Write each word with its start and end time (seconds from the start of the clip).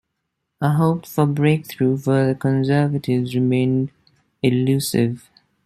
A 0.61 0.71
hoped-for 0.71 1.27
breakthrough 1.27 1.95
for 1.95 2.25
the 2.29 2.33
Conservatives 2.33 3.35
remained 3.35 3.91
elusive. 4.41 5.29